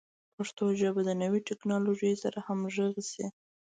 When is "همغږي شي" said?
2.47-3.25